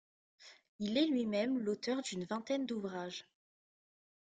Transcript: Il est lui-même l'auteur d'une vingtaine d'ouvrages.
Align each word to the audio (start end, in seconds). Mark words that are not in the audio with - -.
Il 0.79 0.97
est 0.97 1.05
lui-même 1.05 1.59
l'auteur 1.59 2.01
d'une 2.01 2.23
vingtaine 2.23 2.65
d'ouvrages. 2.65 3.23